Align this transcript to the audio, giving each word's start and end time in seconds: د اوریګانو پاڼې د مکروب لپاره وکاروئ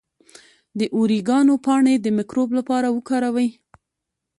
د 0.79 0.81
اوریګانو 0.95 1.53
پاڼې 1.65 1.95
د 1.99 2.07
مکروب 2.17 2.49
لپاره 2.57 2.87
وکاروئ 2.95 3.49